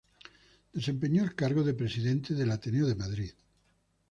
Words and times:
Desempeñó 0.73 1.21
el 1.23 1.35
cargo 1.35 1.61
de 1.63 1.75
presidente 1.75 2.33
del 2.33 2.49
Ateneo 2.49 2.87
de 2.87 2.95
Madrid. 2.95 3.31